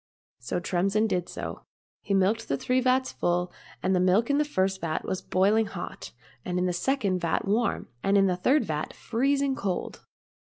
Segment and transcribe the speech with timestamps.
[0.39, 1.61] So Tremsin did so.
[2.01, 3.51] He milked the three vats full,
[3.83, 6.11] and the milk in the first vat was boiling hot,
[6.43, 10.03] and in the second vat warm, and in the third vat freezing cold.